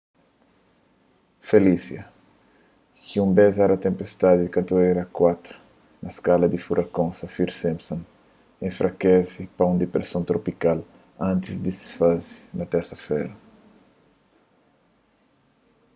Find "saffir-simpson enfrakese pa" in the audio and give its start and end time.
7.19-9.63